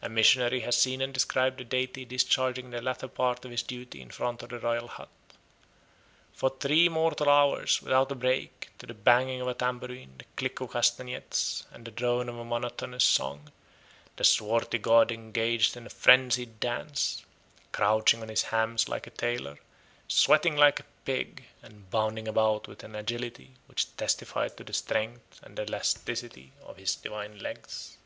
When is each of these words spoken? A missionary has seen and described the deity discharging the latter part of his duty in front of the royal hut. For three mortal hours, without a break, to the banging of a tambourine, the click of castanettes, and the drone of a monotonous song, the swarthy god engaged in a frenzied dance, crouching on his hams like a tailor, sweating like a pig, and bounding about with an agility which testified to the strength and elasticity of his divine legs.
A 0.00 0.08
missionary 0.08 0.60
has 0.60 0.76
seen 0.80 1.02
and 1.02 1.12
described 1.12 1.58
the 1.58 1.64
deity 1.64 2.04
discharging 2.04 2.70
the 2.70 2.80
latter 2.80 3.08
part 3.08 3.44
of 3.44 3.50
his 3.50 3.64
duty 3.64 4.00
in 4.00 4.08
front 4.12 4.44
of 4.44 4.50
the 4.50 4.60
royal 4.60 4.86
hut. 4.86 5.08
For 6.32 6.50
three 6.50 6.88
mortal 6.88 7.28
hours, 7.28 7.82
without 7.82 8.12
a 8.12 8.14
break, 8.14 8.70
to 8.78 8.86
the 8.86 8.94
banging 8.94 9.40
of 9.40 9.48
a 9.48 9.54
tambourine, 9.54 10.14
the 10.18 10.24
click 10.36 10.60
of 10.60 10.70
castanettes, 10.70 11.64
and 11.72 11.84
the 11.84 11.90
drone 11.90 12.28
of 12.28 12.38
a 12.38 12.44
monotonous 12.44 13.02
song, 13.02 13.50
the 14.14 14.22
swarthy 14.22 14.78
god 14.78 15.10
engaged 15.10 15.76
in 15.76 15.84
a 15.84 15.90
frenzied 15.90 16.60
dance, 16.60 17.24
crouching 17.72 18.22
on 18.22 18.28
his 18.28 18.42
hams 18.54 18.88
like 18.88 19.08
a 19.08 19.10
tailor, 19.10 19.58
sweating 20.06 20.56
like 20.56 20.78
a 20.78 20.84
pig, 21.04 21.46
and 21.60 21.90
bounding 21.90 22.28
about 22.28 22.68
with 22.68 22.84
an 22.84 22.94
agility 22.94 23.54
which 23.66 23.96
testified 23.96 24.56
to 24.56 24.62
the 24.62 24.72
strength 24.72 25.40
and 25.42 25.58
elasticity 25.58 26.52
of 26.62 26.76
his 26.76 26.94
divine 26.94 27.40
legs. 27.40 27.96